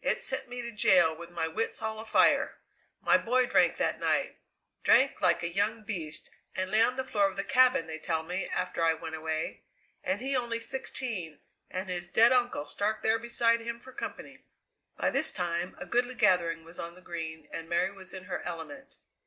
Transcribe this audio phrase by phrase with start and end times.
[0.00, 2.56] It sent me to jail with my wits all afire.
[3.02, 4.38] My boy drank that night,
[4.82, 8.22] drank like a young beast, and lay on the floor of the cabin, they tell
[8.22, 9.64] me, after I went away;
[10.02, 14.44] and he only sixteen, and his dead uncle stark there beside him for company!"
[14.96, 18.40] By this time a goodly gathering was on the Green, and Mary was in her
[18.44, 18.94] element.